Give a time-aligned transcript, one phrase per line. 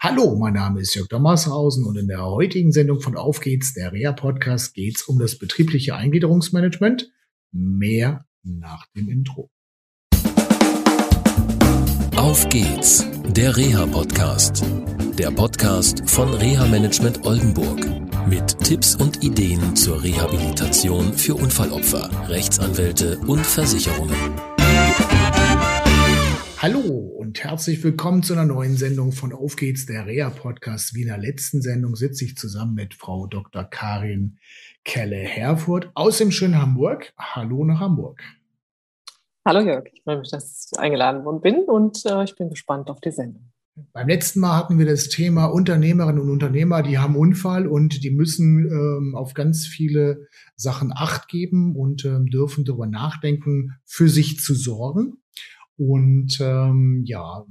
[0.00, 3.92] Hallo, mein Name ist Jörg Dommershausen und in der heutigen Sendung von Auf geht's, der
[3.92, 7.10] Reha-Podcast, geht's um das betriebliche Eingliederungsmanagement.
[7.52, 9.50] Mehr nach dem Intro.
[12.16, 14.64] Auf geht's, der Reha-Podcast.
[15.18, 17.86] Der Podcast von Reha-Management Oldenburg.
[18.28, 24.51] Mit Tipps und Ideen zur Rehabilitation für Unfallopfer, Rechtsanwälte und Versicherungen.
[26.62, 26.78] Hallo
[27.18, 30.94] und herzlich willkommen zu einer neuen Sendung von Auf geht's, der Reha-Podcast.
[30.94, 33.64] Wie in der letzten Sendung sitze ich zusammen mit Frau Dr.
[33.64, 34.38] Karin
[34.84, 37.14] Kelle-Herfurth aus dem schönen Hamburg.
[37.18, 38.22] Hallo nach Hamburg.
[39.44, 42.90] Hallo Jörg, ich freue mich, dass ich eingeladen worden bin und äh, ich bin gespannt
[42.90, 43.50] auf die Sendung.
[43.92, 48.12] Beim letzten Mal hatten wir das Thema Unternehmerinnen und Unternehmer, die haben Unfall und die
[48.12, 54.38] müssen ähm, auf ganz viele Sachen Acht geben und ähm, dürfen darüber nachdenken, für sich
[54.38, 55.18] zu sorgen.
[55.84, 57.44] Und ähm, ja,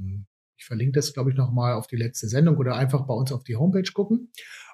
[0.57, 3.43] ich verlinke das, glaube ich, nochmal auf die letzte Sendung oder einfach bei uns auf
[3.43, 4.31] die Homepage gucken.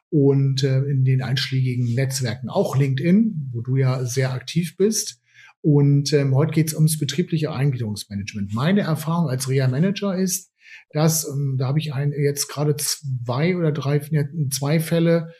[0.09, 5.23] Und äh, in den einschlägigen Netzwerken auch LinkedIn, wo du ja sehr aktiv bist.
[5.61, 8.53] Und ähm, heute geht es ums betriebliche Eingliederungsmanagement.
[8.53, 10.53] Meine Erfahrung als Reha-Manager ist,
[10.91, 13.99] dass, ähm, da habe ich ein, jetzt gerade zwei oder drei,
[14.51, 15.33] zwei Fälle,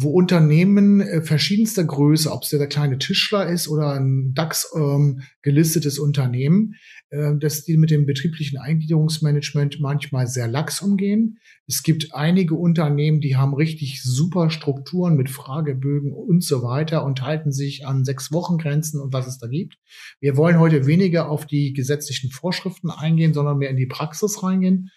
[0.00, 5.22] wo Unternehmen äh, verschiedenster Größe, ob es der kleine Tischler ist oder ein DAX ähm,
[5.42, 6.76] gelistetes Unternehmen,
[7.10, 11.38] äh, dass die mit dem betrieblichen Eingliederungsmanagement manchmal sehr lax umgehen.
[11.66, 17.22] Es gibt einige Unternehmen, die haben richtig super Strukturen mit Fragebögen und so weiter und
[17.22, 19.78] halten sich an sechs Wochen Grenzen und was es da gibt.
[20.20, 24.90] Wir wollen heute weniger auf die gesetzlichen Vorschriften eingehen, sondern mehr in die Praxis reingehen.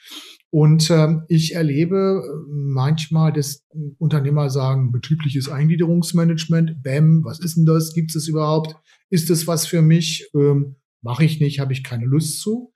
[0.52, 3.66] Und ähm, ich erlebe äh, manchmal, dass
[3.98, 7.94] Unternehmer sagen, betriebliches Eingliederungsmanagement, BäM, was ist denn das?
[7.94, 8.76] Gibt es überhaupt?
[9.10, 10.30] Ist das was für mich?
[10.36, 12.74] Ähm, Mache ich nicht, habe ich keine Lust zu.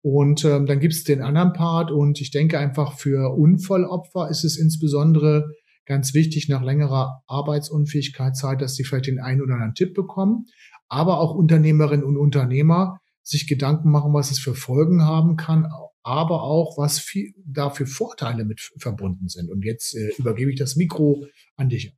[0.00, 4.44] Und ähm, dann gibt es den anderen Part und ich denke einfach für Unfallopfer ist
[4.44, 5.52] es insbesondere
[5.86, 10.46] ganz wichtig nach längerer Arbeitsunfähigkeitszeit, dass sie vielleicht den einen oder anderen Tipp bekommen,
[10.88, 15.66] aber auch Unternehmerinnen und Unternehmer sich Gedanken machen, was es für Folgen haben kann,
[16.08, 19.50] aber auch, was viel, dafür Vorteile mit verbunden sind.
[19.50, 21.26] Und jetzt äh, übergebe ich das Mikro
[21.56, 21.92] an dich.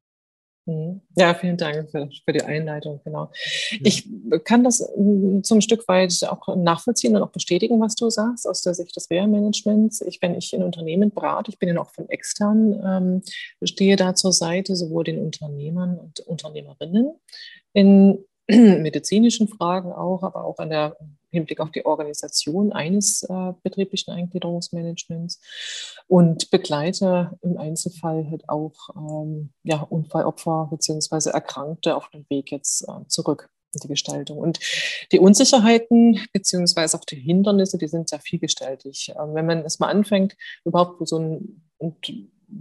[0.66, 1.00] Mhm.
[1.16, 3.00] Ja, vielen Dank für, für die Einleitung.
[3.04, 3.30] Genau.
[3.70, 3.78] Ja.
[3.84, 4.08] Ich
[4.44, 4.78] kann das
[5.42, 9.08] zum Stück weit auch nachvollziehen und auch bestätigen, was du sagst aus der Sicht des
[9.10, 10.00] Reha-Managements.
[10.02, 13.22] Ich, wenn ich in Unternehmen berate, ich bin ja auch von extern, ähm,
[13.62, 17.14] stehe da zur Seite sowohl den Unternehmern und Unternehmerinnen
[17.72, 20.96] in medizinischen Fragen auch, aber auch an der
[21.30, 25.40] Hinblick auf die Organisation eines äh, betrieblichen Eingliederungsmanagements
[26.06, 31.30] und begleite im Einzelfall halt auch ähm, ja, Unfallopfer bzw.
[31.30, 34.38] Erkrankte auf dem Weg jetzt äh, zurück in die Gestaltung.
[34.38, 34.58] Und
[35.12, 39.12] die Unsicherheiten beziehungsweise auch die Hindernisse, die sind sehr vielgestaltig.
[39.18, 42.12] Ähm, wenn man erstmal anfängt, überhaupt so ein, und,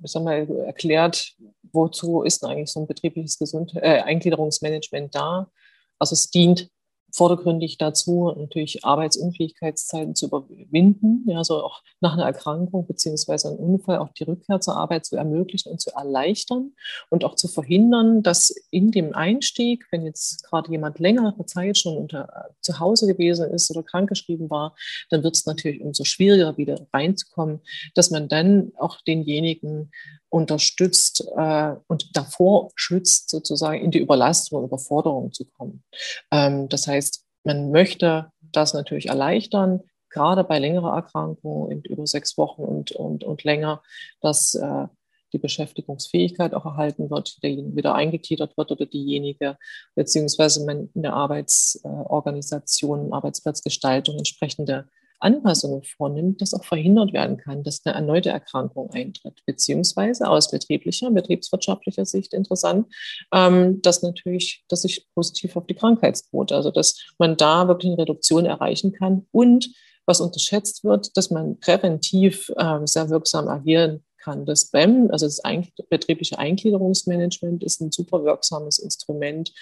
[0.03, 1.35] sag mal, erklärt,
[1.71, 5.49] wozu ist eigentlich so ein betriebliches Gesund äh, Eingliederungsmanagement da?
[5.97, 6.69] Also es dient
[7.11, 13.97] vordergründig dazu, natürlich Arbeitsunfähigkeitszeiten zu überwinden, ja, also auch nach einer Erkrankung beziehungsweise einem Unfall
[13.97, 16.71] auch die Rückkehr zur Arbeit zu ermöglichen und zu erleichtern
[17.09, 21.97] und auch zu verhindern, dass in dem Einstieg, wenn jetzt gerade jemand längere Zeit schon
[21.97, 24.75] unter, zu Hause gewesen ist oder krankgeschrieben war,
[25.09, 27.61] dann wird es natürlich umso schwieriger, wieder reinzukommen,
[27.95, 29.91] dass man dann auch denjenigen
[30.29, 35.83] unterstützt äh, und davor schützt, sozusagen in die Überlastung und Überforderung zu kommen.
[36.31, 37.08] Ähm, das heißt,
[37.43, 43.23] man möchte das natürlich erleichtern, gerade bei längerer Erkrankung in über sechs Wochen und, und,
[43.23, 43.81] und länger,
[44.21, 44.87] dass äh,
[45.33, 49.57] die Beschäftigungsfähigkeit auch erhalten wird, derjenige wieder eingegliedert wird oder diejenige,
[49.95, 57.85] beziehungsweise man in der Arbeitsorganisation, Arbeitsplatzgestaltung entsprechende Anpassungen vornimmt, dass auch verhindert werden kann, dass
[57.85, 59.41] eine erneute Erkrankung eintritt.
[59.45, 62.87] Beziehungsweise aus betrieblicher, betriebswirtschaftlicher Sicht interessant,
[63.33, 68.01] ähm, dass natürlich, dass sich positiv auf die Krankheitsquote, also dass man da wirklich eine
[68.01, 69.69] Reduktion erreichen kann und
[70.05, 74.45] was unterschätzt wird, dass man präventiv ähm, sehr wirksam agieren kann.
[74.45, 75.41] Das BEM, also das
[75.89, 79.53] betriebliche Eingliederungsmanagement, ist ein super wirksames Instrument,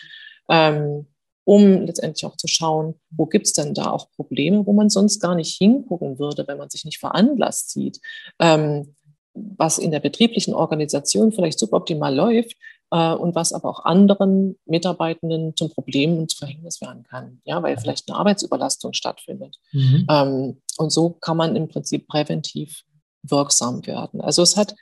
[0.50, 1.08] ähm,
[1.48, 5.22] um letztendlich auch zu schauen, wo gibt es denn da auch Probleme, wo man sonst
[5.22, 8.02] gar nicht hingucken würde, wenn man sich nicht veranlasst sieht,
[8.40, 8.96] ähm,
[9.34, 12.58] was in der betrieblichen Organisation vielleicht suboptimal läuft
[12.92, 17.64] äh, und was aber auch anderen Mitarbeitenden zum Problem und zu Verhängnis werden kann, ja,
[17.64, 19.56] weil vielleicht eine Arbeitsüberlastung stattfindet.
[19.72, 20.06] Mhm.
[20.10, 22.84] Ähm, und so kann man im Prinzip präventiv
[23.24, 24.20] wirksam werden.
[24.20, 24.76] Also es hat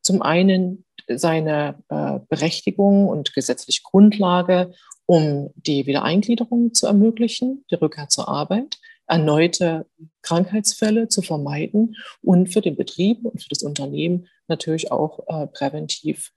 [0.00, 4.72] zum einen seine äh, Berechtigung und gesetzliche Grundlage
[5.06, 8.78] um die Wiedereingliederung zu ermöglichen, die Rückkehr zur Arbeit.
[9.06, 9.86] erneute
[10.22, 16.32] Krankheitsfälle zu vermeiden und für den Betrieb und für das Unternehmen natürlich auch äh, präventiv,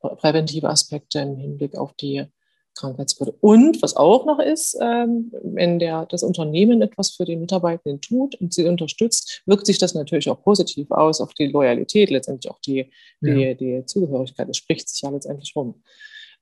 [0.00, 2.26] präventive Aspekte im Hinblick auf die
[2.78, 3.32] Krankheitsquote.
[3.40, 8.34] Und was auch noch ist, ähm, wenn der, das Unternehmen etwas für die Mitarbeitenden tut
[8.36, 12.60] und sie unterstützt, wirkt sich das natürlich auch positiv aus auf die Loyalität, letztendlich auch
[12.60, 13.54] die, die, ja.
[13.54, 14.48] die Zugehörigkeit.
[14.48, 15.82] Das spricht sich ja letztendlich rum.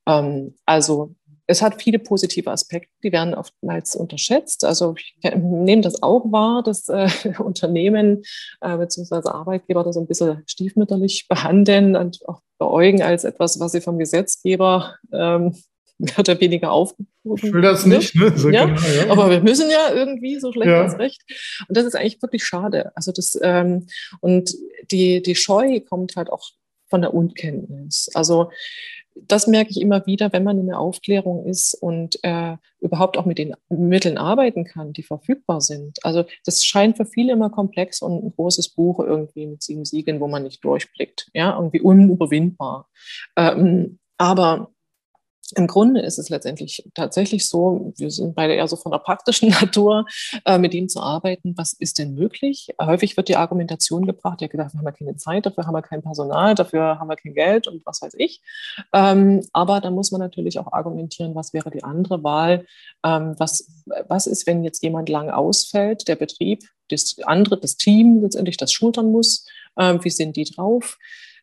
[0.07, 1.15] Ähm, also
[1.47, 4.65] es hat viele positive Aspekte, die werden oftmals unterschätzt.
[4.65, 7.07] Also ich nehme das auch wahr, dass äh,
[7.39, 8.23] Unternehmen
[8.61, 9.29] äh, bzw.
[9.29, 13.97] Arbeitgeber das so ein bisschen stiefmütterlich behandeln und auch beäugen als etwas, was sie vom
[13.97, 15.55] Gesetzgeber ähm,
[15.97, 17.47] mehr oder weniger aufgerufen.
[17.47, 18.37] Ich will das nicht, ne?
[18.37, 18.65] So ja?
[18.65, 19.09] Genau, ja?
[19.09, 20.83] Aber wir müssen ja irgendwie so schlecht ja.
[20.83, 21.23] als recht.
[21.67, 22.91] Und das ist eigentlich wirklich schade.
[22.95, 23.87] Also das, ähm,
[24.19, 24.53] und
[24.91, 26.51] die, die Scheu kommt halt auch
[26.89, 28.09] von der Unkenntnis.
[28.13, 28.51] Also
[29.25, 33.25] das merke ich immer wieder, wenn man in der Aufklärung ist und äh, überhaupt auch
[33.25, 36.03] mit den Mitteln arbeiten kann, die verfügbar sind.
[36.03, 40.19] Also das scheint für viele immer komplex und ein großes Buch irgendwie mit sieben Siegeln,
[40.19, 42.89] wo man nicht durchblickt, ja, irgendwie unüberwindbar.
[43.35, 44.71] Ähm, aber
[45.55, 49.49] im Grunde ist es letztendlich tatsächlich so, wir sind beide eher so von der praktischen
[49.61, 50.05] Natur,
[50.45, 52.69] äh, mit dem zu arbeiten, was ist denn möglich?
[52.81, 56.01] Häufig wird die Argumentation gebracht, ja, dafür haben wir keine Zeit, dafür haben wir kein
[56.01, 58.41] Personal, dafür haben wir kein Geld und was weiß ich.
[58.93, 62.65] Ähm, aber da muss man natürlich auch argumentieren, was wäre die andere Wahl?
[63.05, 63.67] Ähm, was,
[64.07, 68.71] was ist, wenn jetzt jemand lang ausfällt, der Betrieb, das andere, das Team letztendlich das
[68.71, 69.45] schultern muss?
[69.77, 70.97] Ähm, wie sind die drauf?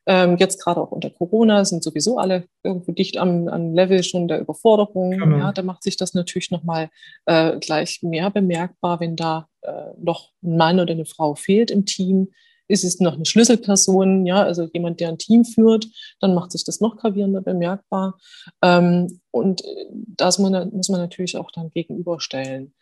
[0.07, 4.29] Ähm, jetzt gerade auch unter Corona sind sowieso alle irgendwo dicht am, am Level schon
[4.29, 5.13] der Überforderung.
[5.13, 5.39] Genau.
[5.39, 6.91] Ja, da macht sich das natürlich nochmal
[7.27, 11.87] äh, gleich mehr bemerkbar, wenn da äh, noch ein Mann oder eine Frau fehlt im
[11.87, 12.29] Team.
[12.67, 15.87] Ist es noch eine Schlüsselperson, ja, also jemand, der ein Team führt,
[16.21, 18.19] dann macht sich das noch gravierender bemerkbar.
[18.63, 22.75] Ähm, und äh, das muss man, muss man natürlich auch dann gegenüberstellen.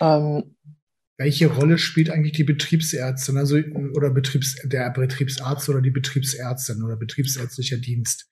[0.00, 0.56] Ähm,
[1.18, 3.56] welche Rolle spielt eigentlich die Betriebsärztin, also
[3.94, 8.30] oder Betriebs, der Betriebsarzt oder die Betriebsärztin oder betriebsärztlicher Dienst?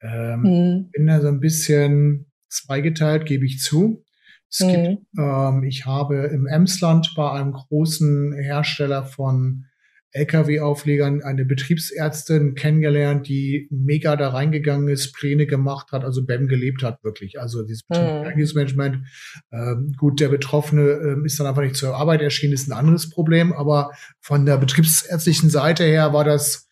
[0.00, 0.90] Ähm, mhm.
[0.92, 4.04] Bin da so ein bisschen zweigeteilt, gebe ich zu.
[4.48, 4.68] Es mhm.
[4.68, 9.66] gibt, ähm, ich habe im Emsland bei einem großen Hersteller von
[10.12, 16.82] Lkw-Auflegern eine Betriebsärztin kennengelernt, die mega da reingegangen ist, Pläne gemacht hat, also BEM gelebt
[16.82, 17.38] hat, wirklich.
[17.38, 18.96] Also dieses Betriebsmanagement.
[18.96, 19.04] Mhm.
[19.52, 23.10] Ähm, gut, der Betroffene ähm, ist dann einfach nicht zur Arbeit erschienen, ist ein anderes
[23.10, 23.90] Problem, aber
[24.20, 26.68] von der betriebsärztlichen Seite her war das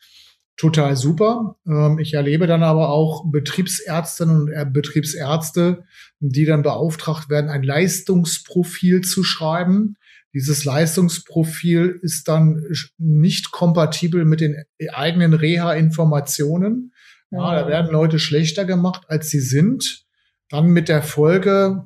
[0.56, 1.56] total super.
[1.66, 5.84] Ähm, ich erlebe dann aber auch Betriebsärztinnen und äh, Betriebsärzte,
[6.20, 9.96] die dann beauftragt werden, ein Leistungsprofil zu schreiben
[10.34, 12.62] dieses Leistungsprofil ist dann
[12.98, 14.56] nicht kompatibel mit den
[14.92, 16.92] eigenen Reha-Informationen.
[17.30, 20.04] Ja, da werden Leute schlechter gemacht, als sie sind.
[20.48, 21.82] Dann mit der Folge,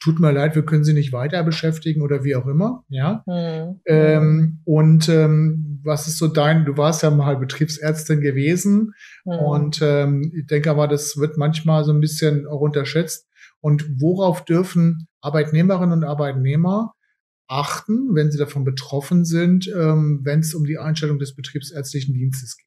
[0.00, 2.84] tut mir leid, wir können sie nicht weiter beschäftigen oder wie auch immer.
[2.88, 3.22] Ja.
[3.26, 3.80] Mhm.
[3.86, 8.94] Ähm, und ähm, was ist so dein, du warst ja mal Betriebsärztin gewesen
[9.24, 9.32] mhm.
[9.32, 13.28] und ähm, ich denke aber, das wird manchmal so ein bisschen auch unterschätzt.
[13.60, 16.92] Und worauf dürfen Arbeitnehmerinnen und Arbeitnehmer
[17.48, 22.56] achten, wenn sie davon betroffen sind, ähm, wenn es um die Einstellung des betriebsärztlichen Dienstes
[22.56, 22.66] geht.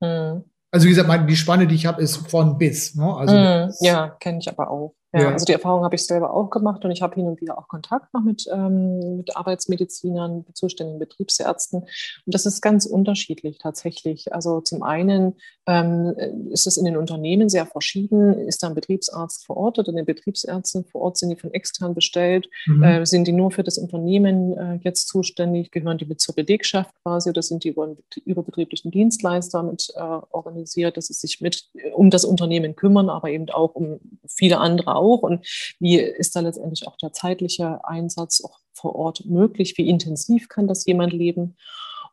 [0.00, 0.44] Mhm.
[0.70, 2.94] Also wie gesagt, die Spanne, die ich habe, ist von bis.
[2.94, 3.14] Ne?
[3.14, 3.72] Also mhm.
[3.80, 4.94] Ja, kenne ich aber auch.
[5.12, 7.40] Ja, ja, also die Erfahrung habe ich selber auch gemacht und ich habe hin und
[7.40, 11.80] wieder auch Kontakt noch mit, ähm, mit Arbeitsmedizinern, mit zuständigen Betriebsärzten.
[11.80, 14.34] Und das ist ganz unterschiedlich tatsächlich.
[14.34, 16.14] Also zum einen ähm,
[16.50, 18.34] ist es in den Unternehmen sehr verschieden.
[18.46, 21.16] Ist da ein Betriebsarzt vor Ort oder eine Betriebsärztin vor Ort?
[21.16, 22.50] Sind die von extern bestellt?
[22.66, 22.82] Mhm.
[22.82, 25.70] Äh, sind die nur für das Unternehmen äh, jetzt zuständig?
[25.70, 27.96] Gehören die mit zur Belegschaft quasi oder sind die über
[28.26, 33.48] überbetrieblichen Dienstleister mit äh, organisiert, dass sie sich mit um das Unternehmen kümmern, aber eben
[33.48, 35.22] auch um viele andere auch?
[35.22, 35.46] Und
[35.80, 39.78] wie ist da letztendlich auch der zeitliche Einsatz auch vor Ort möglich?
[39.78, 41.56] Wie intensiv kann das jemand leben?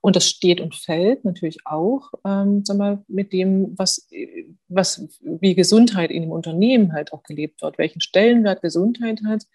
[0.06, 4.08] Und das steht und fällt natürlich auch ähm, sag mal, mit dem, was,
[4.68, 9.48] was, wie Gesundheit in dem Unternehmen halt auch gelebt wird, welchen Stellenwert Gesundheit hat.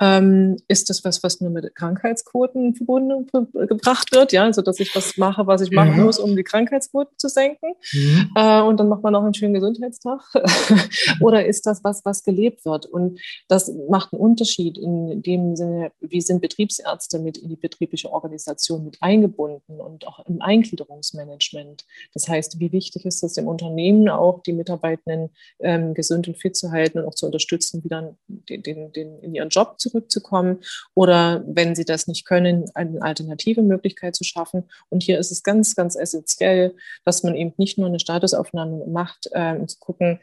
[0.00, 4.32] Ähm, ist das was, was nur mit Krankheitsquoten verbunden gebracht wird?
[4.32, 6.04] Ja, also dass ich was mache, was ich machen ja.
[6.04, 7.74] muss, um die Krankheitsquoten zu senken.
[7.92, 8.30] Mhm.
[8.34, 10.22] Äh, und dann macht man auch einen schönen Gesundheitstag.
[11.20, 12.86] Oder ist das was, was gelebt wird?
[12.86, 18.10] Und das macht einen Unterschied in dem Sinne, wie sind Betriebsärzte mit in die betriebliche
[18.10, 21.84] Organisation mit eingebunden und und auch im Eingliederungsmanagement.
[22.14, 26.56] Das heißt, wie wichtig ist es im Unternehmen auch, die Mitarbeitenden ähm, gesund und fit
[26.56, 30.60] zu halten und auch zu unterstützen, wieder den, den, den, in ihren Job zurückzukommen
[30.94, 34.64] oder wenn sie das nicht können, eine alternative Möglichkeit zu schaffen.
[34.88, 36.74] Und hier ist es ganz, ganz essentiell,
[37.04, 40.20] dass man eben nicht nur eine Statusaufnahme macht, äh, um zu gucken,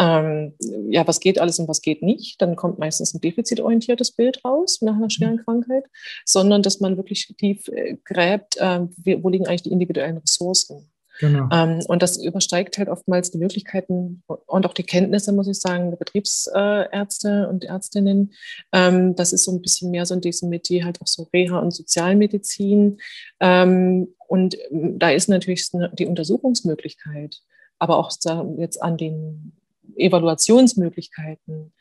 [0.00, 0.54] ähm,
[0.88, 2.40] ja, was geht alles und was geht nicht.
[2.40, 5.44] Dann kommt meistens ein defizitorientiertes Bild raus nach einer schweren mhm.
[5.44, 5.84] Krankheit,
[6.24, 8.80] sondern dass man wirklich tief äh, gräbt, äh,
[9.22, 10.90] wo liegen eigentlich die individuellen Ressourcen.
[11.18, 11.48] Genau.
[11.52, 15.90] Ähm, und das übersteigt halt oftmals die Möglichkeiten und auch die Kenntnisse, muss ich sagen,
[15.90, 18.32] der Betriebsärzte und Ärztinnen.
[18.72, 21.58] Ähm, das ist so ein bisschen mehr so in diesem Metier halt auch so Reha
[21.58, 23.00] und Sozialmedizin.
[23.38, 27.42] Ähm, und da ist natürlich die Untersuchungsmöglichkeit,
[27.78, 28.10] aber auch
[28.56, 29.59] jetzt an den
[29.96, 31.72] Evaluationsmöglichkeiten,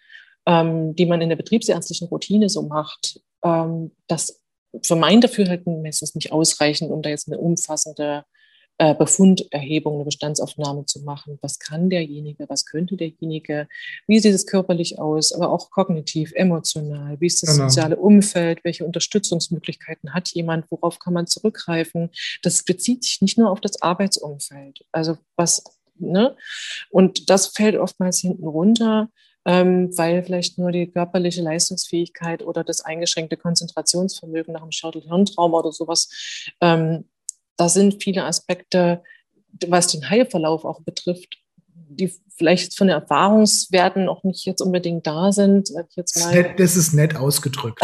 [0.46, 4.42] ähm, die man in der betriebsärztlichen Routine so macht, ähm, das
[4.84, 8.24] für mein Dafürhalten meistens nicht ausreichend, um da jetzt eine umfassende
[8.82, 11.38] äh, Befunderhebung, eine Bestandsaufnahme zu machen.
[11.42, 13.68] Was kann derjenige, was könnte derjenige,
[14.08, 17.68] wie sieht es körperlich aus, aber auch kognitiv, emotional, wie ist das genau.
[17.68, 22.10] soziale Umfeld, welche Unterstützungsmöglichkeiten hat jemand, worauf kann man zurückgreifen.
[22.42, 24.86] Das bezieht sich nicht nur auf das Arbeitsumfeld.
[24.94, 25.62] Also was,
[26.00, 26.36] ne?
[26.90, 29.10] Und das fällt oftmals hinten runter.
[29.46, 35.72] Ähm, weil vielleicht nur die körperliche Leistungsfähigkeit oder das eingeschränkte Konzentrationsvermögen nach einem Schädel-Hirntrauma oder
[35.72, 36.10] sowas
[36.60, 37.06] ähm,
[37.60, 39.04] da sind viele Aspekte,
[39.68, 45.32] was den Heilverlauf auch betrifft, die vielleicht von den Erfahrungswerten auch nicht jetzt unbedingt da
[45.32, 45.70] sind.
[45.96, 46.56] Jetzt mal.
[46.58, 47.80] Das, ist nett, ausgedrückt.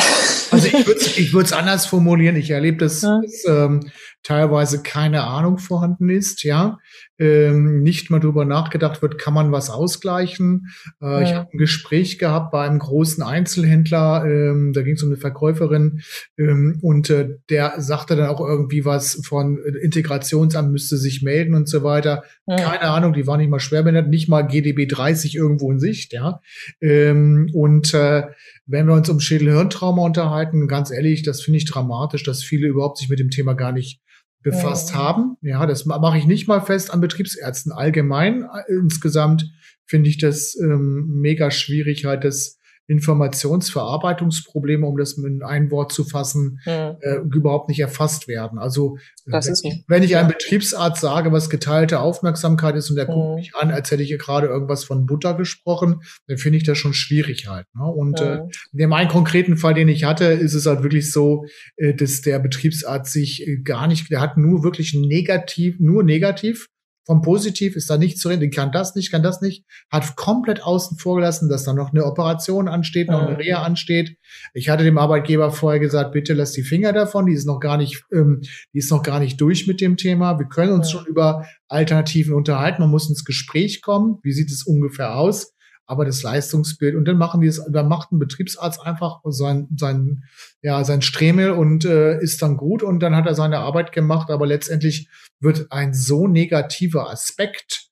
[0.50, 2.38] Also ich würde es ich anders formulieren.
[2.38, 3.21] Ich erlebe das, ja.
[3.21, 3.91] dass ähm,
[4.25, 6.79] teilweise keine Ahnung vorhanden ist, ja.
[7.17, 10.67] Ähm, nicht mal drüber nachgedacht wird, kann man was ausgleichen.
[11.01, 11.21] Äh, ja.
[11.21, 15.17] Ich habe ein Gespräch gehabt bei einem großen Einzelhändler, ähm, da ging es um eine
[15.17, 16.01] Verkäuferin
[16.38, 21.69] ähm, und äh, der sagte dann auch irgendwie was von Integrationsamt müsste sich melden und
[21.69, 22.24] so weiter.
[22.47, 22.57] Ja.
[22.57, 26.42] Keine Ahnung, die war nicht mal schwerbehindert, nicht mal GDB 30 irgendwo in Sicht, ja.
[26.82, 28.24] Ähm, und äh,
[28.66, 32.98] wenn wir uns um Schädelhirntrauma unterhalten, ganz ehrlich, das finde ich dramatisch, dass viele überhaupt
[32.98, 34.02] sich mit dem Thema gar nicht
[34.42, 34.96] befasst ja.
[34.96, 35.38] haben.
[35.42, 37.72] Ja, das mache ich nicht mal fest an Betriebsärzten.
[37.72, 39.52] Allgemein äh, insgesamt
[39.86, 46.04] finde ich das ähm, mega schwierig, halt das Informationsverarbeitungsprobleme, um das in ein Wort zu
[46.04, 46.98] fassen, mhm.
[47.01, 48.60] äh, überhaupt nicht erfasst werden.
[48.60, 49.42] Also wenn,
[49.88, 53.13] wenn, ich einem Betriebsarzt sage, was geteilte Aufmerksamkeit ist und der mhm.
[53.13, 56.77] guckt mich an, als hätte ich gerade irgendwas von Butter gesprochen, dann finde ich das
[56.77, 57.65] schon schwierig halt.
[57.75, 57.86] Ne?
[57.86, 58.27] Und mhm.
[58.27, 58.38] äh,
[58.72, 61.46] in dem einen konkreten Fall, den ich hatte, ist es halt wirklich so,
[61.77, 66.68] äh, dass der Betriebsarzt sich äh, gar nicht, der hat nur wirklich negativ, nur negativ
[67.05, 70.63] vom Positiv ist da nichts zu reden, kann das nicht, kann das nicht, hat komplett
[70.63, 74.17] außen vor gelassen, dass da noch eine Operation ansteht, noch eine Reha ansteht.
[74.53, 77.77] Ich hatte dem Arbeitgeber vorher gesagt, bitte lass die Finger davon, die ist noch gar
[77.77, 78.41] nicht, ähm,
[78.74, 80.39] die ist noch gar nicht durch mit dem Thema.
[80.39, 84.19] Wir können uns schon über Alternativen unterhalten, man muss ins Gespräch kommen.
[84.24, 85.54] Wie sieht es ungefähr aus?
[85.88, 90.24] Aber das Leistungsbild und dann machen die es, dann macht ein Betriebsarzt einfach sein, sein,
[90.62, 94.30] ja, sein Stremel und äh, ist dann gut und dann hat er seine Arbeit gemacht,
[94.30, 97.89] aber letztendlich wird ein so negativer Aspekt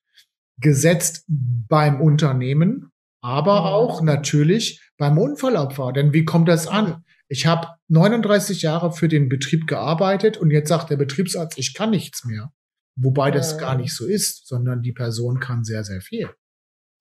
[0.59, 3.67] gesetzt beim Unternehmen, aber mhm.
[3.67, 5.93] auch natürlich beim Unfallopfer.
[5.93, 7.03] Denn wie kommt das an?
[7.27, 11.91] Ich habe 39 Jahre für den Betrieb gearbeitet und jetzt sagt der Betriebsarzt, ich kann
[11.91, 12.51] nichts mehr.
[12.95, 16.29] Wobei das gar nicht so ist, sondern die Person kann sehr, sehr viel.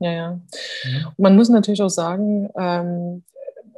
[0.03, 0.41] Ja, ja.
[0.85, 1.15] ja.
[1.17, 3.23] Man muss natürlich auch sagen, ähm,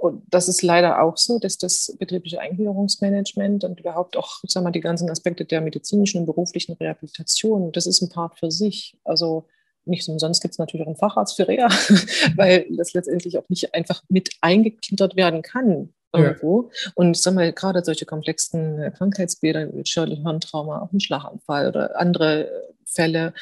[0.05, 4.71] und das ist leider auch so, dass das betriebliche Eingliederungsmanagement und überhaupt auch sagen wir,
[4.71, 8.99] die ganzen Aspekte der medizinischen und beruflichen Rehabilitation, das ist ein Part für sich.
[9.05, 9.47] Also
[9.87, 11.69] nicht umsonst gibt es natürlich auch einen Facharzt für Reha,
[12.37, 16.71] weil das letztendlich auch nicht einfach mit eingegliedert werden kann irgendwo.
[16.71, 16.93] Ja.
[16.97, 22.51] Und sag mal, gerade solche komplexen Krankheitsbilder wie Schädel-Hirntrauma, auch ein Schlaganfall oder andere
[22.85, 23.33] Fälle,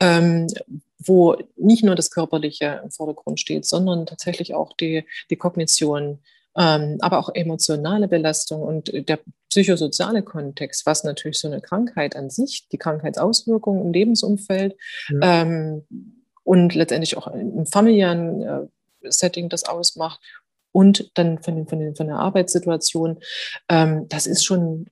[0.00, 0.46] ähm,
[1.08, 6.20] wo nicht nur das Körperliche im Vordergrund steht, sondern tatsächlich auch die, die Kognition,
[6.56, 12.30] ähm, aber auch emotionale Belastung und der psychosoziale Kontext, was natürlich so eine Krankheit an
[12.30, 14.76] sich, die Krankheitsauswirkungen im Lebensumfeld
[15.08, 15.42] ja.
[15.42, 15.86] ähm,
[16.44, 18.60] und letztendlich auch im familiären äh,
[19.10, 20.20] Setting das ausmacht
[20.72, 23.18] und dann von, den, von, den, von der Arbeitssituation,
[23.68, 24.86] ähm, das ist schon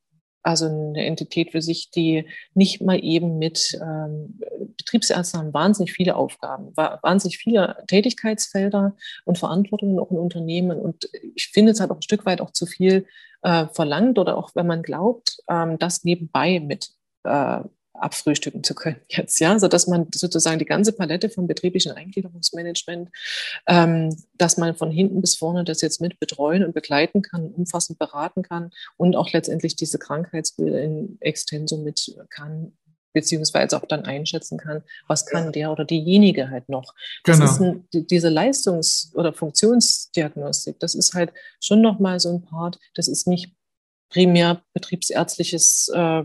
[0.47, 4.41] also eine Entität für sich, die nicht mal eben mit ähm,
[4.77, 10.79] Betriebsärzten haben wahnsinnig viele Aufgaben, wahnsinnig viele Tätigkeitsfelder und Verantwortungen auch in Unternehmen.
[10.79, 13.07] Und ich finde, es hat auch ein Stück weit auch zu viel
[13.43, 16.91] äh, verlangt oder auch wenn man glaubt, ähm, das nebenbei mit
[17.25, 17.61] äh,
[18.01, 23.11] abfrühstücken zu können jetzt, ja, so dass man sozusagen die ganze Palette von betrieblichen Eingliederungsmanagement,
[23.67, 27.99] ähm, dass man von hinten bis vorne das jetzt mit betreuen und begleiten kann, umfassend
[27.99, 32.73] beraten kann und auch letztendlich diese Krankheitsbilder in Extenso mit kann
[33.17, 36.93] beziehungsweise auch dann einschätzen kann, was kann der oder diejenige halt noch.
[37.25, 37.51] Das genau.
[37.51, 43.09] ist ein, diese Leistungs- oder Funktionsdiagnostik, das ist halt schon nochmal so ein Part, das
[43.09, 43.55] ist nicht
[44.11, 46.25] primär betriebsärztliches äh,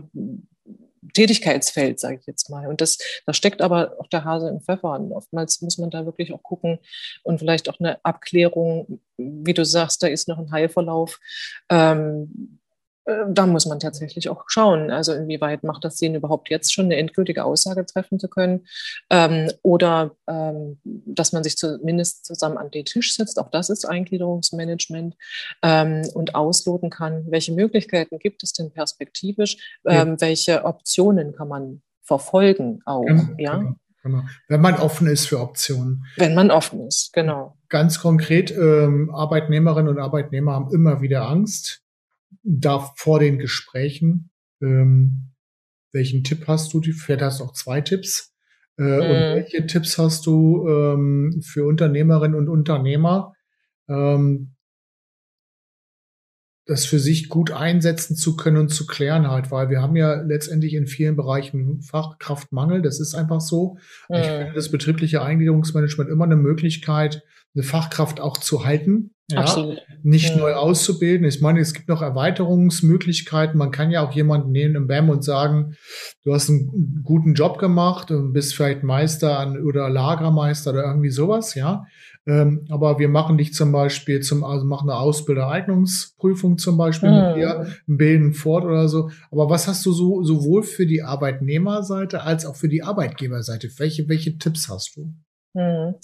[1.12, 2.66] Tätigkeitsfeld, sage ich jetzt mal.
[2.66, 4.92] Und das, da steckt aber auch der Hase im Pfeffer.
[4.92, 6.78] Und oftmals muss man da wirklich auch gucken
[7.22, 11.20] und vielleicht auch eine Abklärung, wie du sagst, da ist noch ein Heilverlauf.
[11.68, 12.61] Ähm, äh,
[13.04, 14.90] da muss man tatsächlich auch schauen.
[14.90, 18.66] Also inwieweit macht das Sinn, überhaupt jetzt schon eine endgültige Aussage treffen zu können?
[19.10, 23.84] Ähm, oder ähm, dass man sich zumindest zusammen an den Tisch setzt, auch das ist
[23.84, 25.16] Eingliederungsmanagement,
[25.62, 30.02] ähm, und ausloten kann, welche Möglichkeiten gibt es denn perspektivisch, ja.
[30.02, 33.04] Ähm, welche Optionen kann man verfolgen auch.
[33.04, 33.56] Genau, ja?
[33.56, 33.74] Genau.
[34.04, 34.22] Genau.
[34.48, 36.04] Wenn man offen ist für Optionen.
[36.16, 37.56] Wenn man offen ist, genau.
[37.68, 41.81] Ganz konkret, ähm, Arbeitnehmerinnen und Arbeitnehmer haben immer wieder Angst,
[42.42, 44.30] da vor den Gesprächen,
[44.60, 45.32] ähm,
[45.92, 46.80] welchen Tipp hast du?
[46.80, 48.34] Vielleicht hast du auch zwei Tipps.
[48.78, 49.00] Äh, mhm.
[49.00, 53.34] Und welche Tipps hast du ähm, für Unternehmerinnen und Unternehmer,
[53.88, 54.54] ähm,
[56.64, 60.22] das für sich gut einsetzen zu können und zu klären halt, weil wir haben ja
[60.22, 63.76] letztendlich in vielen Bereichen Fachkraftmangel, das ist einfach so.
[64.08, 64.16] Mhm.
[64.16, 69.78] Ich finde das betriebliche Eingliederungsmanagement immer eine Möglichkeit, eine Fachkraft auch zu halten, ja, Absolut.
[70.02, 70.36] nicht ja.
[70.36, 71.26] neu auszubilden.
[71.26, 73.56] Ich meine, es gibt noch Erweiterungsmöglichkeiten.
[73.56, 75.76] Man kann ja auch jemanden nehmen im BAM und sagen,
[76.24, 81.10] du hast einen guten Job gemacht und bist vielleicht Meister an, oder Lagermeister oder irgendwie
[81.10, 81.86] sowas, ja.
[82.24, 87.26] Ähm, aber wir machen dich zum Beispiel zum, also machen eine Ausbildereignungsprüfung zum Beispiel mhm.
[87.26, 89.10] mit dir, bilden fort oder so.
[89.30, 93.70] Aber was hast du so, sowohl für die Arbeitnehmerseite als auch für die Arbeitgeberseite?
[93.78, 95.12] Welche, welche Tipps hast du?
[95.54, 95.94] Mhm.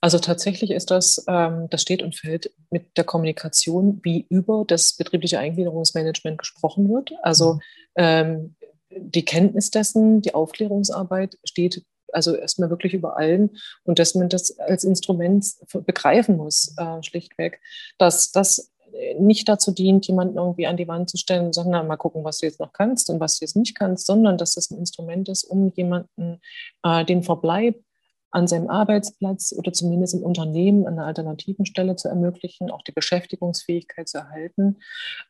[0.00, 4.96] Also tatsächlich ist das, ähm, das steht und fällt mit der Kommunikation, wie über das
[4.96, 7.12] betriebliche Eingliederungsmanagement gesprochen wird.
[7.22, 7.60] Also mhm.
[7.96, 8.56] ähm,
[8.96, 14.56] die Kenntnis dessen, die Aufklärungsarbeit steht also erstmal wirklich über allen und dass man das
[14.60, 15.44] als Instrument
[15.84, 17.60] begreifen muss, äh, schlichtweg,
[17.98, 18.70] dass das
[19.18, 22.24] nicht dazu dient, jemanden irgendwie an die Wand zu stellen und sagen, na, mal gucken,
[22.24, 24.78] was du jetzt noch kannst und was du jetzt nicht kannst, sondern dass das ein
[24.78, 26.40] Instrument ist, um jemanden
[26.82, 27.82] äh, den Verbleib
[28.34, 32.92] an seinem Arbeitsplatz oder zumindest im Unternehmen an einer alternativen Stelle zu ermöglichen, auch die
[32.92, 34.78] Beschäftigungsfähigkeit zu erhalten.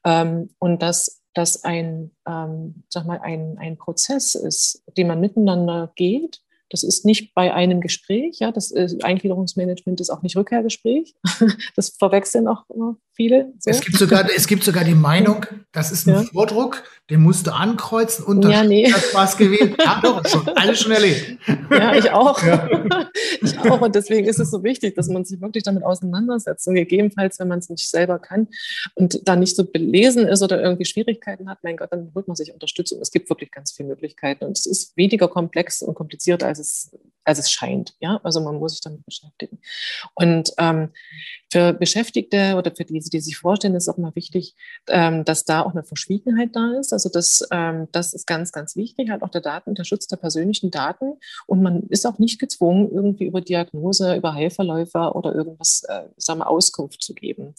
[0.04, 5.92] Ähm, und dass das ein, ähm, sag mal, ein, ein Prozess ist, den man miteinander
[5.96, 11.14] geht das ist nicht bei einem Gespräch, ja, das ist, Eingliederungsmanagement ist auch nicht Rückkehrgespräch.
[11.76, 13.52] Das verwechseln auch immer viele.
[13.58, 13.70] So.
[13.70, 16.22] Es, gibt sogar, es gibt sogar die Meinung, das ist ein ja.
[16.24, 18.90] Vordruck, den musst du ankreuzen und ja, nee.
[18.90, 19.76] das war's gewesen.
[19.78, 21.38] Ja, doch, schon, alles schon erlebt.
[21.70, 22.42] Ja, ich auch.
[22.42, 22.68] Ja.
[23.40, 23.80] Ich auch.
[23.80, 26.66] Und deswegen ist es so wichtig, dass man sich wirklich damit auseinandersetzt.
[26.66, 28.48] Und gegebenenfalls, wenn man es nicht selber kann
[28.94, 32.36] und da nicht so belesen ist oder irgendwie Schwierigkeiten hat, mein Gott, dann holt man
[32.36, 33.00] sich Unterstützung.
[33.00, 34.44] Es gibt wirklich ganz viele Möglichkeiten.
[34.44, 37.94] Und es ist weniger komplex und kompliziert, als es, als es scheint.
[38.00, 39.58] Ja, also man muss sich damit beschäftigen.
[40.14, 40.88] Und ähm,
[41.52, 44.54] für Beschäftigte oder für diese, die sich vorstellen, ist auch mal wichtig,
[44.88, 46.93] ähm, dass da auch eine Verschwiegenheit da ist.
[46.93, 50.17] Also das, ähm, das ist ganz, ganz wichtig, halt auch der Daten, der Schutz der
[50.17, 51.14] persönlichen Daten.
[51.47, 56.40] Und man ist auch nicht gezwungen, irgendwie über Diagnose, über Heilverläufe oder irgendwas, äh, sagen
[56.40, 57.54] wir, Auskunft zu geben.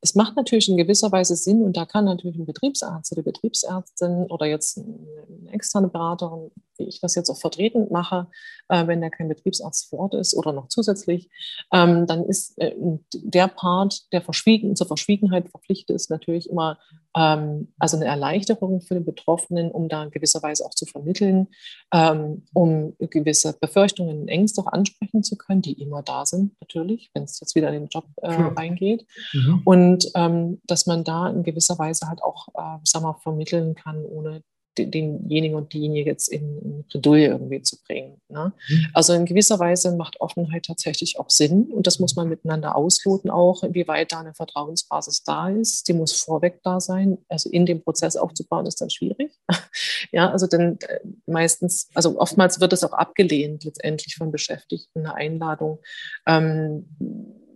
[0.00, 4.26] Es macht natürlich in gewisser Weise Sinn und da kann natürlich ein Betriebsarzt oder Betriebsärztin
[4.30, 8.28] oder jetzt eine externe Beraterin, wie ich das jetzt auch vertretend mache,
[8.68, 11.30] äh, wenn da kein Betriebsarzt vor Ort ist oder noch zusätzlich,
[11.72, 12.74] ähm, dann ist äh,
[13.14, 16.78] der Part, der verschwiegen, zur Verschwiegenheit verpflichtet ist, natürlich immer
[17.16, 21.48] ähm, also eine Erleichterung für den Betroffenen, um da in gewisser Weise auch zu vermitteln,
[21.94, 27.10] ähm, um gewisse Befürchtungen und Ängste auch ansprechen zu können, die immer da sind, natürlich,
[27.14, 29.06] wenn es jetzt wieder in den Job äh, reingeht.
[29.32, 29.62] Mhm.
[29.64, 34.04] Und ähm, dass man da in gewisser Weise halt auch, äh, sag mal, vermitteln kann,
[34.04, 34.42] ohne
[34.78, 38.20] denjenigen und diejenige jetzt in, in Bredouille irgendwie zu bringen.
[38.28, 38.52] Ne?
[38.68, 38.86] Mhm.
[38.94, 43.30] Also in gewisser Weise macht Offenheit tatsächlich auch Sinn und das muss man miteinander ausloten
[43.30, 45.88] auch, inwieweit da eine Vertrauensbasis da ist.
[45.88, 47.18] Die muss vorweg da sein.
[47.28, 49.32] Also in dem Prozess aufzubauen ist dann schwierig.
[50.12, 55.14] ja, also denn äh, meistens, also oftmals wird es auch abgelehnt letztendlich von Beschäftigten eine
[55.14, 55.78] Einladung.
[56.26, 56.86] Ähm,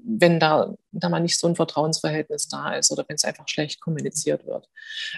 [0.09, 3.81] wenn da, da mal nicht so ein Vertrauensverhältnis da ist oder wenn es einfach schlecht
[3.81, 4.69] kommuniziert wird.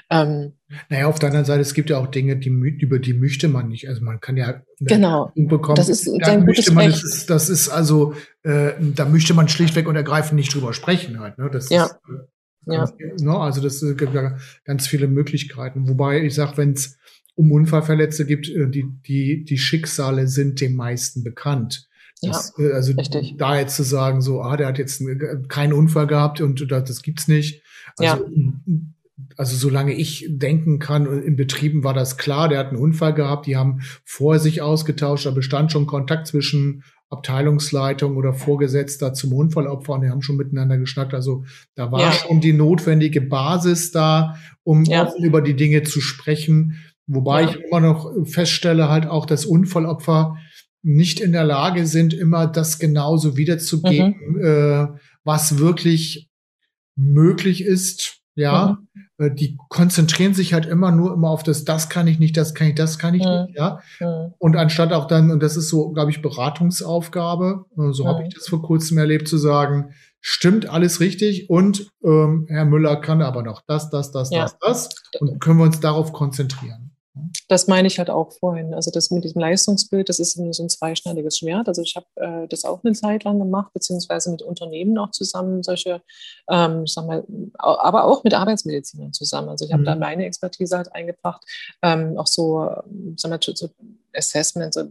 [0.08, 0.54] Ähm,
[0.88, 3.68] naja, auf der anderen Seite, es gibt ja auch Dinge, die, über die möchte man
[3.68, 3.88] nicht.
[3.88, 5.30] Also man kann ja genau.
[5.34, 5.76] bekommen.
[5.76, 6.96] Das ist da ein gutes man, Recht.
[6.96, 11.20] Das ist, das ist also, äh, da möchte man schlichtweg und ergreifend nicht drüber sprechen
[11.20, 11.38] halt.
[11.38, 11.50] Ne?
[11.52, 11.84] Das ja.
[11.84, 11.96] Ist,
[12.66, 12.86] äh, ja.
[13.20, 13.38] Ne?
[13.38, 15.88] Also das äh, gibt ja ganz viele Möglichkeiten.
[15.88, 16.98] Wobei ich sage, wenn es
[17.34, 21.87] um Unfallverletzte gibt, äh, die, die, die Schicksale sind den meisten bekannt.
[22.22, 23.36] Das, ja, äh, also richtig.
[23.38, 25.02] da jetzt zu sagen, so, ah, der hat jetzt
[25.48, 27.62] keinen Unfall gehabt und das gibt's nicht.
[27.96, 28.52] Also, ja.
[29.36, 33.46] also solange ich denken kann, in Betrieben war das klar, der hat einen Unfall gehabt,
[33.46, 39.94] die haben vor sich ausgetauscht, da bestand schon Kontakt zwischen Abteilungsleitung oder Vorgesetzter zum Unfallopfer
[39.94, 41.14] und die haben schon miteinander geschnackt.
[41.14, 42.12] Also da war ja.
[42.12, 45.06] schon die notwendige Basis da, um ja.
[45.06, 46.76] offen über die Dinge zu sprechen.
[47.06, 50.36] Wobei ich immer noch feststelle, halt auch, dass Unfallopfer
[50.82, 54.40] nicht in der Lage sind, immer das genauso wiederzugeben, mhm.
[54.40, 54.86] äh,
[55.24, 56.28] was wirklich
[56.96, 58.16] möglich ist.
[58.34, 59.26] Ja, mhm.
[59.26, 62.54] äh, die konzentrieren sich halt immer nur immer auf das, das kann ich nicht, das
[62.54, 63.46] kann ich, das kann ich mhm.
[63.46, 63.80] nicht, ja.
[63.98, 64.34] Mhm.
[64.38, 68.34] Und anstatt auch dann, und das ist so, glaube ich, Beratungsaufgabe, äh, so habe ich
[68.34, 73.42] das vor kurzem erlebt, zu sagen, stimmt alles richtig und ähm, Herr Müller kann aber
[73.42, 74.42] noch das, das, das, ja.
[74.42, 74.88] das, das
[75.20, 76.87] und können wir uns darauf konzentrieren.
[77.48, 78.74] Das meine ich halt auch vorhin.
[78.74, 81.68] Also das mit diesem Leistungsbild, das ist so ein zweischneidiges Schwert.
[81.68, 85.62] Also ich habe äh, das auch eine Zeit lang gemacht, beziehungsweise mit Unternehmen auch zusammen
[85.62, 86.02] solche,
[86.50, 87.24] ähm, ich sag mal,
[87.58, 89.48] aber auch mit Arbeitsmedizinern zusammen.
[89.48, 89.86] Also ich habe mhm.
[89.86, 91.42] da meine Expertise halt eingebracht,
[91.82, 92.68] ähm, auch so,
[93.16, 93.68] sag mal, so
[94.14, 94.84] Assessment, so,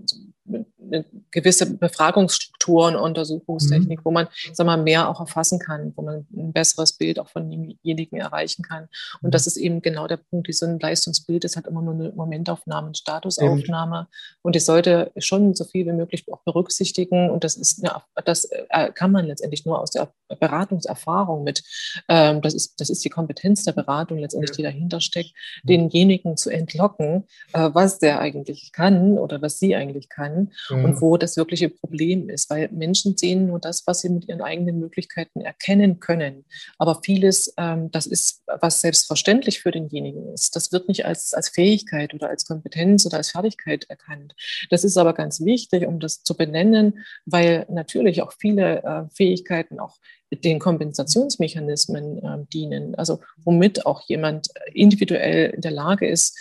[1.32, 4.06] gewisse Befragungsstrukturen, Untersuchungstechnik, mhm.
[4.06, 7.50] wo man, sag mal, mehr auch erfassen kann, wo man ein besseres Bild auch von
[7.50, 8.88] demjenigen erreichen kann.
[9.21, 9.32] Und mhm.
[9.32, 10.54] das ist eben genau der Punkt.
[10.54, 14.08] So ein Leistungsbild ist halt immer nur eine Momentaufnahme, eine Statusaufnahme.
[14.41, 17.30] Und die sollte schon so viel wie möglich auch berücksichtigen.
[17.30, 21.63] Und das ist, eine, das äh, kann man letztendlich nur aus der Beratungserfahrung mit,
[22.10, 25.32] ähm, das ist, das ist die Kompetenz der Beratung letztendlich, die dahinter steckt,
[25.63, 30.86] denjenigen zu entlocken, äh, was der eigentlich kann oder was sie eigentlich kann mhm.
[30.86, 34.42] und wo das wirkliche Problem ist, weil Menschen sehen nur das, was sie mit ihren
[34.42, 36.46] eigenen Möglichkeiten erkennen können.
[36.78, 41.50] Aber vieles, ähm, das ist, was selbstverständlich für denjenigen ist, das wird nicht als, als
[41.50, 44.36] Fähigkeit oder als Kompetenz oder als Fertigkeit erkannt.
[44.70, 49.80] Das ist aber ganz wichtig, um das zu benennen, weil natürlich auch viele äh, Fähigkeiten
[49.80, 49.98] auch
[50.32, 56.38] den Kompensationsmechanismen äh, dienen, also womit auch jemand individuell in der Lage ist,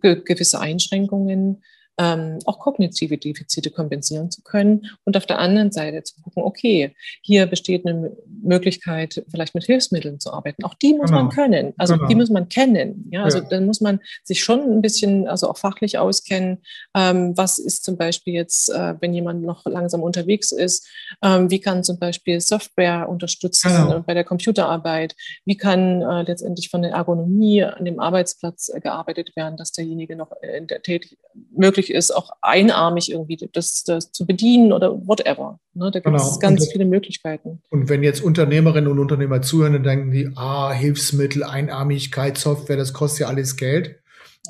[0.00, 1.62] ge gewisse Einschränkungen
[2.00, 6.94] ähm, auch kognitive Defizite kompensieren zu können und auf der anderen Seite zu gucken, okay,
[7.20, 10.64] hier besteht eine Möglichkeit, vielleicht mit Hilfsmitteln zu arbeiten.
[10.64, 11.24] Auch die muss genau.
[11.24, 12.08] man können, also genau.
[12.08, 13.10] die muss man kennen.
[13.12, 13.44] Ja, also ja.
[13.50, 16.62] dann muss man sich schon ein bisschen, also auch fachlich auskennen.
[16.96, 20.88] Ähm, was ist zum Beispiel jetzt, äh, wenn jemand noch langsam unterwegs ist,
[21.22, 24.00] ähm, wie kann zum Beispiel Software unterstützen genau.
[24.00, 25.14] bei der Computerarbeit?
[25.44, 30.16] Wie kann äh, letztendlich von der Ergonomie an dem Arbeitsplatz äh, gearbeitet werden, dass derjenige
[30.16, 31.18] noch in der Tätigkeit
[31.52, 35.58] möglich ist, auch einarmig irgendwie das, das zu bedienen oder whatever.
[35.74, 36.38] Ne, da gibt es genau.
[36.38, 37.62] ganz und, viele Möglichkeiten.
[37.70, 42.92] Und wenn jetzt Unternehmerinnen und Unternehmer zuhören, dann denken die, ah, Hilfsmittel, Einarmigkeit, Software, das
[42.92, 44.00] kostet ja alles Geld.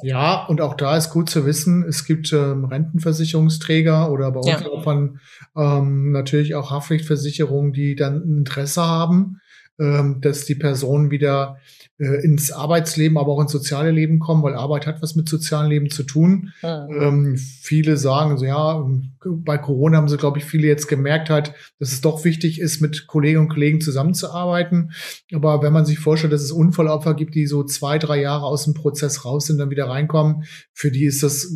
[0.03, 4.49] Ja, und auch da ist gut zu wissen, es gibt ähm, Rentenversicherungsträger oder bei uns
[4.49, 4.67] ja.
[4.67, 5.19] auch von
[5.57, 9.41] ähm, natürlich auch Haftpflichtversicherungen, die dann Interesse haben,
[9.79, 11.59] ähm, dass die Person wieder
[12.01, 15.71] äh, ins Arbeitsleben, aber auch ins soziale Leben kommen, weil Arbeit hat was mit sozialem
[15.71, 16.53] Leben zu tun.
[16.63, 17.03] Mhm.
[17.03, 18.89] Ähm, viele sagen so, ja,
[19.23, 22.81] bei Corona haben sie, glaube ich, viele jetzt gemerkt halt, dass es doch wichtig ist,
[22.81, 24.93] mit Kolleginnen und Kollegen zusammenzuarbeiten.
[25.35, 28.65] Aber wenn man sich vorstellt, dass es Unfallopfer gibt, die so zwei, drei Jahre aus
[28.65, 31.53] dem Prozess raus sind, dann wieder reinkommen, für die ist das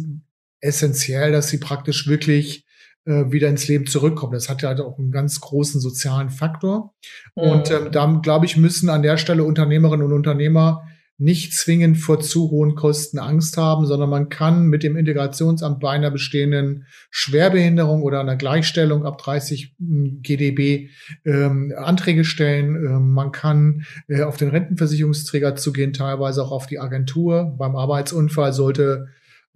[0.61, 2.67] essentiell, dass sie praktisch wirklich
[3.07, 4.33] äh, wieder ins Leben zurückkommen.
[4.33, 6.95] Das hat ja halt auch einen ganz großen sozialen Faktor.
[7.37, 7.43] Mhm.
[7.43, 10.85] Und ähm, da, glaube ich, müssen an der Stelle Unternehmerinnen und Unternehmer
[11.17, 15.91] nicht zwingend vor zu hohen Kosten Angst haben, sondern man kann mit dem Integrationsamt bei
[15.91, 20.89] einer bestehenden Schwerbehinderung oder einer Gleichstellung ab 30 hm, GDB
[21.25, 22.75] ähm, Anträge stellen.
[22.75, 27.55] Ähm, man kann äh, auf den Rentenversicherungsträger zugehen, teilweise auch auf die Agentur.
[27.59, 29.07] Beim Arbeitsunfall sollte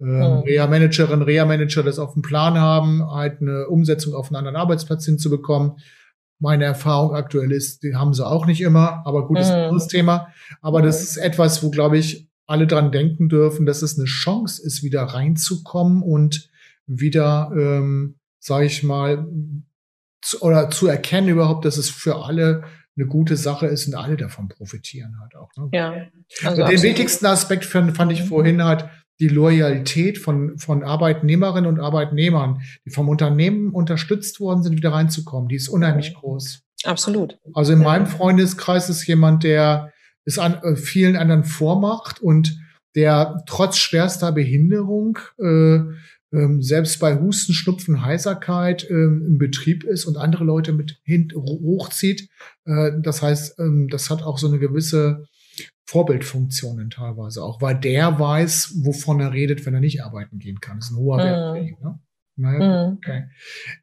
[0.01, 0.39] ähm, oh.
[0.41, 5.77] Reha-Managerin, Reha-Manager das auf dem Plan haben, halt eine Umsetzung auf einen anderen Arbeitsplatz hinzubekommen.
[6.39, 9.87] Meine Erfahrung aktuell ist, die haben sie auch nicht immer, aber gut, ist ein anderes
[9.87, 10.29] Thema.
[10.61, 14.65] Aber das ist etwas, wo, glaube ich, alle dran denken dürfen, dass es eine Chance
[14.65, 16.49] ist, wieder reinzukommen und
[16.87, 19.27] wieder, ähm, sage ich mal,
[20.21, 22.63] zu, oder zu erkennen überhaupt, dass es für alle
[22.97, 25.49] eine gute Sache ist und alle davon profitieren halt auch.
[25.57, 25.69] Ne?
[25.73, 25.93] Ja.
[26.43, 31.79] Also den wichtigsten Aspekt fand, fand ich vorhin halt, die Loyalität von, von Arbeitnehmerinnen und
[31.79, 35.49] Arbeitnehmern, die vom Unternehmen unterstützt worden sind, wieder reinzukommen.
[35.49, 36.61] Die ist unheimlich groß.
[36.85, 37.37] Absolut.
[37.53, 39.91] Also in meinem Freundeskreis ist jemand, der
[40.23, 42.57] es an äh, vielen anderen vormacht und
[42.95, 45.79] der trotz schwerster Behinderung äh,
[46.31, 51.31] ähm, selbst bei Husten, Schnupfen, Heiserkeit ähm, im Betrieb ist und andere Leute mit hin
[51.35, 52.29] hochzieht.
[52.65, 55.25] Äh, das heißt, ähm, das hat auch so eine gewisse
[55.89, 60.77] Vorbildfunktionen teilweise auch, weil der weiß, wovon er redet, wenn er nicht arbeiten gehen kann.
[60.77, 61.77] Das ist ein hoher Wert für ihn.
[61.81, 61.99] Ne?
[62.35, 62.97] Naja, mhm.
[62.97, 63.23] okay.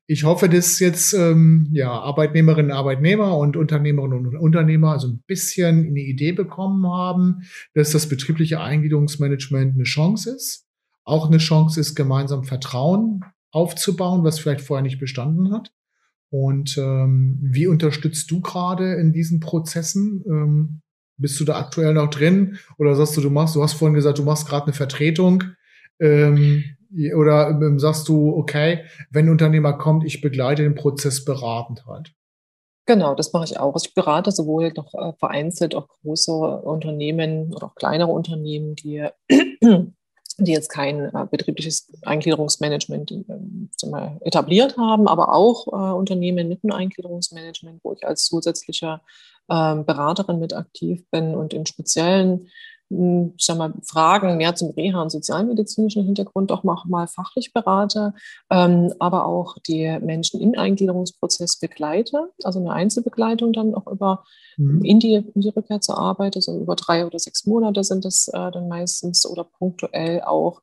[0.06, 5.88] Ich hoffe, dass jetzt ähm, ja, Arbeitnehmerinnen, Arbeitnehmer und Unternehmerinnen und Unternehmer also ein bisschen
[5.88, 7.42] eine Idee bekommen haben,
[7.74, 10.64] dass das betriebliche Eingliederungsmanagement eine Chance ist.
[11.02, 15.72] Auch eine Chance ist, gemeinsam Vertrauen aufzubauen, was vielleicht vorher nicht bestanden hat.
[16.30, 20.22] Und ähm, wie unterstützt du gerade in diesen Prozessen?
[20.28, 20.82] Ähm,
[21.18, 22.58] bist du da aktuell noch drin?
[22.78, 25.44] Oder sagst du, du machst, du hast vorhin gesagt, du machst gerade eine Vertretung.
[26.00, 26.64] Ähm,
[27.16, 32.12] oder ähm, sagst du, okay, wenn ein Unternehmer kommt, ich begleite den Prozess beratend halt?
[32.86, 33.74] Genau, das mache ich auch.
[33.74, 39.08] Also ich berate sowohl noch äh, vereinzelt auch große Unternehmen oder auch kleinere Unternehmen, die,
[40.38, 46.72] die jetzt kein äh, betriebliches Eingliederungsmanagement äh, etabliert haben, aber auch äh, Unternehmen mit einem
[46.72, 49.00] Eingliederungsmanagement, wo ich als zusätzliche
[49.50, 52.48] ähm, Beraterin mit aktiv bin und in speziellen
[52.88, 58.14] ich sag mal, Fragen mehr zum Reha- und sozialmedizinischen Hintergrund auch mal, fachlich berate,
[58.50, 64.24] ähm, aber auch die Menschen im Eingliederungsprozess begleite, also eine Einzelbegleitung dann auch über
[64.56, 64.84] mhm.
[64.84, 68.28] in, die, in die Rückkehr zur Arbeit, also über drei oder sechs Monate sind es
[68.28, 70.62] äh, dann meistens oder punktuell auch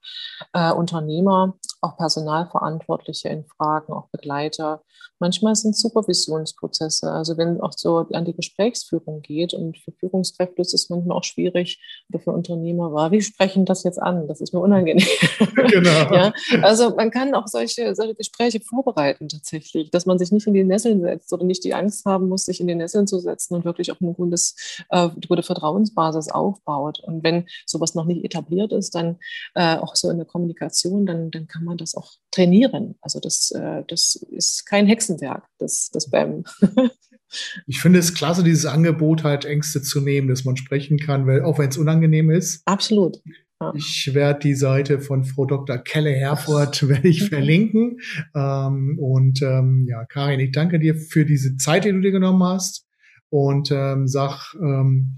[0.53, 4.81] äh, Unternehmer, auch Personalverantwortliche in Fragen, auch Begleiter.
[5.19, 10.61] Manchmal sind es Supervisionsprozesse, also wenn auch so an die Gesprächsführung geht und für Führungskräfte
[10.61, 14.27] ist es manchmal auch schwierig, oder für Unternehmer war, wie sprechen das jetzt an?
[14.27, 15.07] Das ist mir unangenehm.
[15.55, 15.89] Genau.
[16.13, 16.33] ja?
[16.61, 20.63] Also man kann auch solche, solche Gespräche vorbereiten tatsächlich, dass man sich nicht in die
[20.63, 23.65] Nesseln setzt oder nicht die Angst haben muss, sich in die Nesseln zu setzen und
[23.65, 24.55] wirklich auch eine gutes,
[24.89, 26.99] äh, gute Vertrauensbasis aufbaut.
[26.99, 29.17] Und wenn sowas noch nicht etabliert ist, dann
[29.55, 32.95] äh, auch so in der Kommunikation, dann, dann kann man das auch trainieren.
[33.01, 36.43] Also das, äh, das ist kein Hexenwerk, das, das BAM.
[37.65, 41.41] Ich finde es klasse, dieses Angebot halt Ängste zu nehmen, dass man sprechen kann, weil,
[41.41, 42.61] auch wenn es unangenehm ist.
[42.65, 43.17] Absolut.
[43.75, 45.77] Ich werde die Seite von Frau Dr.
[45.77, 47.99] Kelle Herford werde ich verlinken.
[48.35, 52.43] Ähm, und ähm, ja, Karin, ich danke dir für diese Zeit, die du dir genommen
[52.43, 52.85] hast.
[53.29, 55.15] Und ähm, sag, ähm,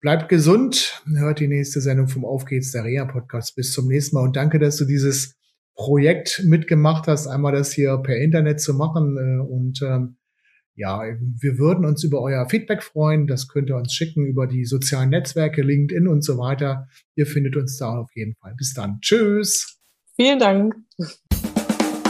[0.00, 3.54] bleibt gesund, hört die nächste Sendung vom Auf geht's der Reha Podcast.
[3.54, 5.35] Bis zum nächsten Mal und danke, dass du dieses
[5.76, 10.16] Projekt mitgemacht hast, einmal das hier per Internet zu machen äh, und ähm,
[10.74, 11.00] ja,
[11.40, 13.26] wir würden uns über euer Feedback freuen.
[13.26, 16.88] Das könnt ihr uns schicken über die sozialen Netzwerke, LinkedIn und so weiter.
[17.14, 18.54] Ihr findet uns da auf jeden Fall.
[18.56, 19.00] Bis dann.
[19.00, 19.78] Tschüss.
[20.16, 20.74] Vielen Dank.